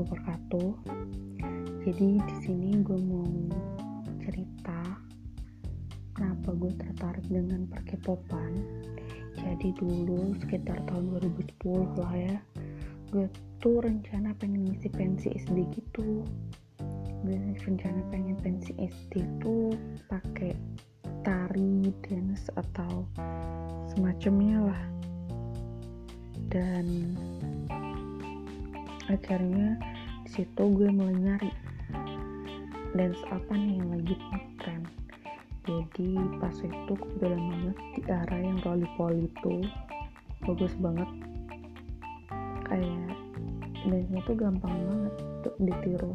wabarakatuh. 0.00 0.70
Jadi 1.84 2.08
di 2.20 2.36
sini 2.44 2.80
gue 2.80 2.96
mau 2.96 3.28
cerita 4.20 4.80
kenapa 6.16 6.52
gue 6.56 6.72
tertarik 6.76 7.26
dengan 7.28 7.68
perkepopan. 7.68 8.52
Jadi 9.40 9.72
dulu 9.76 10.36
sekitar 10.40 10.84
tahun 10.84 11.16
2010 11.16 12.00
lah 12.00 12.14
ya, 12.16 12.36
gue 13.08 13.24
tuh 13.60 13.80
rencana 13.80 14.36
pengen 14.36 14.68
ngisi 14.68 14.88
pensi 14.92 15.32
SD 15.32 15.68
gitu. 15.72 16.24
Gue 17.24 17.36
rencana 17.64 18.00
pengen 18.12 18.36
pensi 18.40 18.76
SD 18.76 19.40
tuh 19.40 19.72
pakai 20.08 20.52
tari, 21.24 21.92
dance 22.04 22.48
atau 22.56 23.04
semacamnya 23.92 24.60
lah. 24.64 24.82
Dan 26.52 27.16
akhirnya 29.10 29.80
di 30.30 30.46
situ 30.46 30.62
gue 30.62 30.86
mulai 30.94 31.18
nyari. 31.18 31.50
Dance 32.94 33.18
apa 33.34 33.50
nih 33.50 33.82
yang 33.82 33.98
lagi 33.98 34.14
tren 34.62 34.86
jadi 35.66 36.06
pas 36.38 36.54
itu 36.54 36.92
kebetulan 36.94 37.42
banget 37.50 37.76
di 37.98 38.00
arah 38.06 38.38
yang 38.38 38.58
rolly 38.62 38.86
poly 38.94 39.26
itu 39.26 39.66
bagus 40.46 40.70
banget. 40.78 41.10
Kayak 42.62 43.10
dance 43.90 44.10
nya 44.14 44.20
tuh 44.22 44.38
gampang 44.38 44.70
banget 44.70 45.14
untuk 45.18 45.54
ditiru 45.66 46.14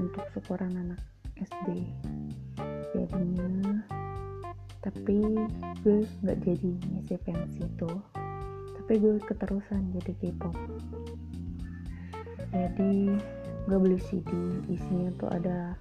untuk 0.00 0.24
seorang 0.32 0.72
anak 0.80 1.00
SD 1.36 1.84
jadinya 2.96 3.84
tapi 4.80 5.20
gue 5.84 6.00
nggak 6.24 6.38
jadi 6.48 6.70
ngisi 6.96 7.16
pensi 7.28 7.60
itu. 7.60 7.92
Tapi 8.72 8.92
gue 8.96 9.20
keterusan 9.20 9.92
jadi 10.00 10.12
K-pop. 10.16 10.56
Jadi 12.54 13.18
gue 13.64 13.78
beli 13.80 13.96
CD 13.96 14.28
isinya 14.68 15.08
tuh 15.16 15.28
ada 15.32 15.72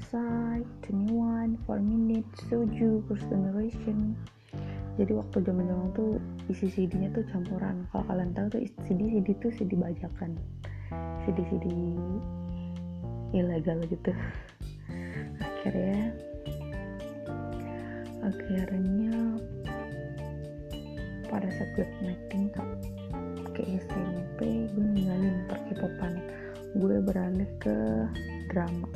Psy, 0.00 0.64
21, 0.88 1.60
4 1.68 1.84
Minutes, 1.84 2.48
Soju, 2.48 3.04
First 3.04 3.28
Generation. 3.28 4.16
Jadi 4.96 5.12
waktu 5.12 5.44
zaman 5.44 5.68
zaman 5.68 5.88
tuh 5.92 6.16
isi 6.48 6.66
CD-nya 6.72 7.12
tuh 7.12 7.22
campuran. 7.28 7.84
Kalau 7.92 8.04
kalian 8.08 8.32
tahu 8.32 8.46
tuh 8.56 8.60
CD 8.88 9.00
CD 9.12 9.28
tuh 9.38 9.52
CD 9.52 9.76
bajakan. 9.76 10.40
CD 11.22 11.38
CD 11.52 11.66
ilegal 13.36 13.84
gitu. 13.92 14.10
Akhirnya 15.44 16.16
akhirnya 18.18 19.14
pada 21.28 21.48
saat 21.54 21.70
gue 21.76 21.86
tingkat 22.32 22.68
ke 23.52 23.62
SMP 23.84 24.68
gue 24.72 24.84
ninggalin 24.96 25.44
perkipopan 25.46 26.18
gue 26.76 26.96
beralih 27.00 27.48
ke 27.56 27.76
drama. 28.52 28.88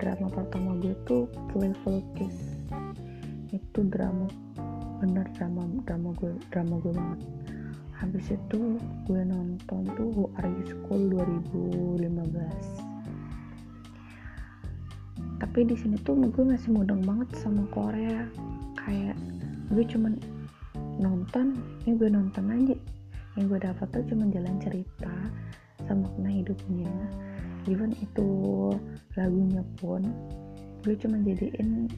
Drama 0.00 0.26
pertama 0.32 0.76
gue 0.80 0.96
tuh 1.04 1.28
Playful 1.52 2.00
Kiss 2.16 2.56
itu 3.52 3.80
drama 3.88 4.28
bener 5.00 5.24
drama 5.36 5.64
drama 5.84 6.12
gue 6.16 6.32
drama 6.48 6.80
gue 6.80 6.92
banget. 6.92 7.20
Habis 7.96 8.32
itu 8.32 8.80
gue 9.08 9.22
nonton 9.24 9.84
tuh 9.96 10.28
Are 10.40 10.48
You 10.48 10.64
School 10.68 11.12
2015 12.00 12.86
tapi 15.36 15.68
di 15.68 15.76
sini 15.76 15.96
tuh 16.00 16.16
gue 16.16 16.44
masih 16.44 16.72
mudeng 16.72 17.00
banget 17.04 17.32
sama 17.40 17.64
Korea. 17.72 18.28
Kayak 18.76 19.16
gue 19.72 19.84
cuman 19.88 20.16
nonton 21.00 21.56
ini 21.84 21.96
gue 21.96 22.08
nonton 22.12 22.44
aja. 22.52 22.76
Yang 23.36 23.44
gue 23.48 23.58
dapat 23.68 23.86
tuh 23.92 24.04
cuma 24.12 24.28
jalan 24.32 24.56
cerita 24.60 25.15
sama 25.86 26.10
makna 26.10 26.30
hidupnya. 26.30 26.92
Even 27.66 27.94
itu 27.98 28.28
lagunya 29.18 29.62
pun 29.82 30.06
gue 30.86 30.94
cuma 30.98 31.18
jadiin 31.22 31.90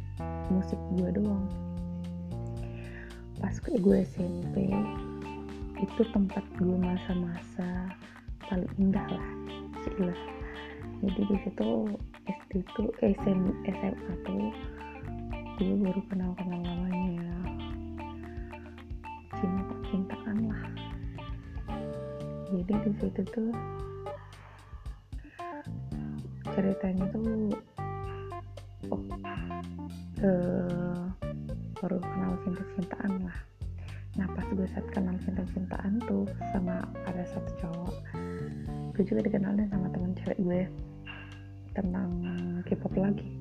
musik 0.49 0.81
gue 0.97 1.09
doang. 1.13 1.49
Pas 3.37 3.55
gue 3.61 3.99
SMP 4.05 4.73
itu 5.79 6.03
tempat 6.11 6.43
gue 6.59 6.75
masa-masa 6.75 7.93
paling 8.49 8.71
indah 8.81 9.07
lah 9.13 9.29
lah 9.99 10.21
jadi 10.99 11.21
di 11.31 11.37
situ 11.47 11.71
SD 12.27 12.53
eh, 13.07 13.15
SM, 13.15 13.41
SMA 13.67 14.15
tuh 14.27 14.51
gue 15.59 15.75
baru 15.79 16.03
kenal 16.11 16.31
kenal 16.39 16.61
namanya. 16.63 17.35
Cinta 19.39 19.75
cintaan 19.91 20.39
lah 20.51 20.88
jadi 22.49 22.75
di 22.81 22.93
situ 22.97 23.23
tuh 23.29 23.53
ceritanya 26.57 27.05
tuh 27.13 27.53
oh, 28.89 29.03
uh, 30.25 31.05
baru 31.79 31.99
kenal 32.03 32.33
cinta-cintaan 32.43 33.13
lah. 33.23 33.39
Nah 34.19 34.27
pas 34.35 34.47
gue 34.51 34.67
saat 34.75 34.87
kenal 34.91 35.15
cinta-cintaan 35.23 36.03
tuh 36.09 36.27
sama 36.51 36.83
ada 37.07 37.23
satu 37.31 37.53
cowok. 37.63 37.95
Gue 38.97 39.05
juga 39.07 39.21
dikenalin 39.29 39.69
sama 39.71 39.87
teman 39.95 40.17
cewek 40.19 40.39
gue 40.43 40.61
tentang 41.77 42.11
K-pop 42.67 42.95
lagi. 42.99 43.39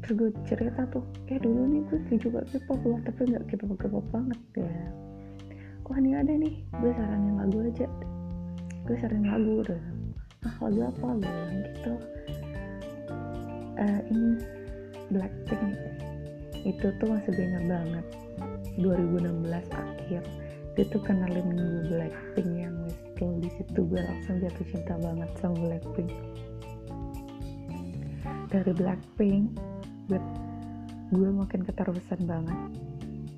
Terus 0.00 0.14
gue 0.16 0.30
cerita 0.48 0.88
tuh 0.88 1.04
eh 1.28 1.36
dulu 1.42 1.68
nih 1.68 1.82
gue 1.90 2.16
juga 2.22 2.40
K-pop 2.48 2.80
loh 2.86 3.02
tapi 3.04 3.34
nggak 3.34 3.44
K-pop 3.50 3.76
K-pop 3.76 4.06
banget 4.14 4.40
ya 4.56 4.72
wah 5.86 5.98
ini 6.02 6.12
ada 6.18 6.32
nih. 6.34 6.54
Gue 6.82 6.90
saranin 6.92 7.34
lagu 7.38 7.58
aja. 7.62 7.86
Gue 8.84 8.96
saranin 8.98 9.30
lagu 9.30 9.50
udah. 9.62 9.82
Ah 10.46 10.54
lagu 10.66 10.80
apa? 10.90 11.06
Gue 11.16 11.22
bilang 11.22 11.56
gitu. 11.62 11.92
Uh, 13.76 14.00
ini 14.10 14.30
Blackpink 15.12 15.74
itu 16.66 16.86
tuh 16.98 17.06
masih 17.06 17.32
banyak 17.32 17.64
banget. 17.70 18.06
2016 18.82 19.46
akhir. 19.72 20.22
Dia 20.76 20.84
tuh 20.92 21.00
kenalin 21.00 21.48
gue 21.54 21.80
Blackpink 21.88 22.50
yang 22.52 22.76
whistle 22.84 23.38
di 23.40 23.50
situ. 23.54 23.80
Gue 23.86 24.02
langsung 24.02 24.42
jatuh 24.42 24.66
cinta 24.68 24.94
banget 24.98 25.30
sama 25.38 25.56
Blackpink 25.56 26.10
dari 28.56 28.72
Blackpink 28.72 29.44
gue 30.06 30.20
gue 31.10 31.30
makin 31.30 31.60
keterusan 31.66 32.20
banget 32.26 32.58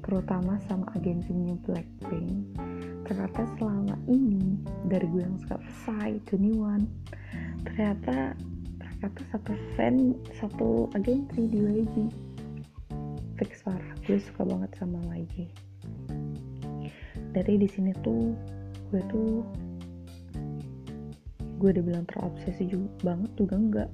terutama 0.09 0.57
sama 0.65 0.89
agensinya 0.97 1.53
Blackpink. 1.69 2.57
Ternyata 3.05 3.45
selama 3.61 4.01
ini 4.09 4.57
dari 4.89 5.05
gue 5.05 5.21
yang 5.21 5.37
suka 5.45 5.61
Psy, 5.61 6.17
21 6.33 6.89
ternyata 7.69 8.33
ternyata 8.81 9.21
satu 9.31 9.53
fan 9.77 10.17
satu 10.41 10.89
agensi 10.97 11.45
di 11.47 11.59
YG 11.61 11.95
fix 13.37 13.63
parah 13.63 13.95
gue 14.09 14.19
suka 14.19 14.43
banget 14.43 14.71
sama 14.75 14.99
YG 15.15 15.47
dari 17.31 17.55
di 17.61 17.69
sini 17.69 17.93
tuh 18.03 18.33
gue 18.91 19.03
tuh 19.13 19.45
gue 21.59 21.69
udah 21.75 21.85
bilang 21.85 22.07
terobsesi 22.07 22.71
juga 22.71 22.89
banget 23.03 23.31
juga 23.35 23.55
enggak. 23.59 23.91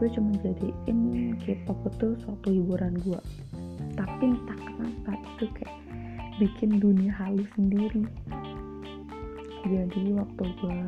Gue 0.00 0.08
cuma 0.16 0.32
jadiin 0.40 1.36
K-pop 1.44 1.76
itu 1.92 2.16
suatu 2.24 2.48
hiburan 2.48 2.96
gue 3.04 3.20
tapi 4.00 4.32
entah 4.32 4.56
kenapa 4.56 5.12
itu 5.12 5.44
kayak 5.60 5.76
bikin 6.40 6.80
dunia 6.80 7.12
halus 7.20 7.44
sendiri. 7.52 8.08
Jadi 9.60 10.16
waktu 10.16 10.44
gue 10.56 10.80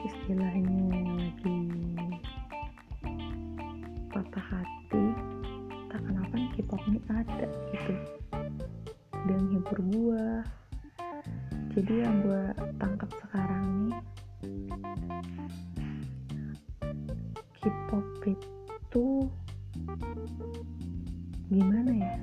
istilahnya 0.00 0.80
lagi 0.96 1.60
patah 4.08 4.46
hati 4.48 5.04
tak 5.92 6.00
kenapa 6.00 6.34
K-pop 6.56 6.80
ini 6.88 7.00
ada 7.12 7.48
gitu. 7.76 7.92
Dan 9.28 9.40
hibur 9.52 9.78
gue 9.92 10.24
jadi 11.76 12.08
yang 12.08 12.24
gue 12.24 12.44
tangkap 12.80 13.12
sekarang 13.28 13.92
nih 13.92 14.00
K-pop 17.60 18.08
itu 18.24 19.28
gimana 21.48 21.92
ya? 21.92 22.14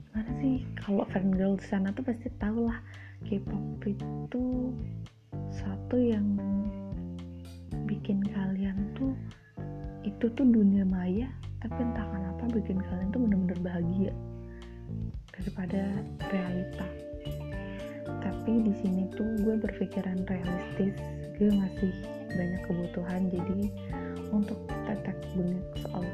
Gimana 0.00 0.30
sih? 0.40 0.64
Kalau 0.80 1.04
fan 1.12 1.30
girl 1.34 1.54
di 1.54 1.66
sana 1.66 1.92
tuh 1.92 2.04
pasti 2.04 2.28
tau 2.40 2.66
lah 2.66 2.80
K-pop 3.28 3.84
itu 3.84 4.72
satu 5.52 5.96
yang 6.00 6.40
bikin 7.84 8.22
kalian 8.22 8.76
tuh 8.96 9.12
itu 10.06 10.32
tuh 10.32 10.46
dunia 10.46 10.86
maya 10.86 11.28
tapi 11.60 11.76
entah 11.84 12.08
kenapa 12.08 12.48
bikin 12.56 12.80
kalian 12.80 13.12
tuh 13.12 13.20
bener-bener 13.20 13.58
bahagia 13.60 14.12
daripada 15.36 15.82
realita. 16.32 16.86
Tapi 18.20 18.52
di 18.64 18.72
sini 18.80 19.08
tuh 19.12 19.28
gue 19.44 19.56
berpikiran 19.60 20.24
realistis 20.24 20.96
gue 21.40 21.48
masih 21.48 21.92
banyak 22.36 22.60
kebutuhan 22.68 23.32
jadi 23.32 23.60
untuk 24.28 24.60
tetek 24.84 25.16
bengek 25.32 25.64
soal 25.80 26.04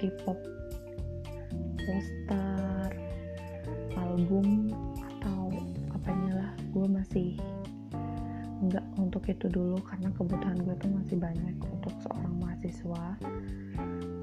K-pop 0.00 0.40
poster 1.84 2.88
album 4.00 4.72
atau 4.96 5.52
apanya 5.92 6.40
lah 6.40 6.52
masih 6.88 7.36
nggak 8.64 8.86
untuk 8.96 9.28
itu 9.28 9.44
dulu 9.52 9.76
karena 9.84 10.08
kebutuhan 10.16 10.56
gue 10.56 10.74
tuh 10.80 10.88
masih 10.88 11.16
banyak 11.20 11.56
untuk 11.60 11.92
seorang 12.00 12.34
mahasiswa. 12.40 13.04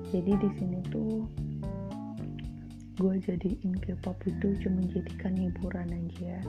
Jadi 0.09 0.31
di 0.33 0.49
sini 0.57 0.79
tuh 0.89 1.29
gue 2.97 3.15
jadiin 3.21 3.77
K-pop 3.85 4.17
itu 4.25 4.57
cuma 4.65 4.81
jadikan 4.89 5.37
hiburan 5.37 5.93
aja. 5.93 6.41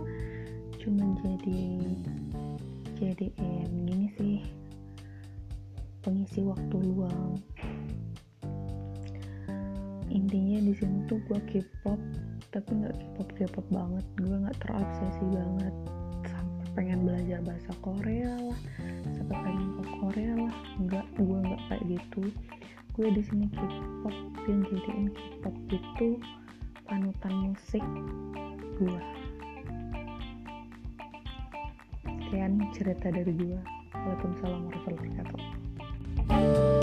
Cuma 0.80 1.04
jadi 1.20 1.84
jadiin 3.02 3.66
gini 3.82 4.08
sih 4.14 4.38
pengisi 6.06 6.46
waktu 6.46 6.76
luang. 6.78 7.34
Intinya 10.06 10.62
di 10.62 10.70
sini 10.78 11.02
tuh 11.10 11.18
gue 11.26 11.40
K-pop 11.50 11.98
tapi 12.54 12.70
nggak 12.78 12.94
K-pop 12.94 13.28
K-pop 13.34 13.66
banget. 13.74 14.06
Gue 14.22 14.36
nggak 14.38 14.58
terobsesi 14.62 15.24
banget. 15.34 15.74
Sampai 16.30 16.66
pengen 16.78 17.02
belajar 17.02 17.42
bahasa 17.42 17.72
Korea 17.82 18.38
lah 18.38 18.60
sampai 19.18 19.36
pengen 19.50 19.68
ke 19.74 19.84
Korea 19.98 20.32
lah. 20.38 20.54
Nggak 20.78 21.06
gue 21.18 21.38
nggak 21.42 21.62
kayak 21.66 21.84
gitu. 21.98 22.22
Gue 22.94 23.08
di 23.10 23.22
sini 23.26 23.46
K-pop 23.50 24.16
dan 24.46 24.58
jadiin 24.70 25.06
K-pop 25.10 25.56
itu 25.74 26.08
panutan 26.86 27.34
musik 27.50 27.84
gue 28.78 28.98
sekian 32.32 32.64
cerita 32.72 33.12
dari 33.12 33.28
gue 33.36 33.60
Waalaikumsalam 33.92 34.64
warahmatullahi 34.64 35.20
wabarakatuh 35.20 36.81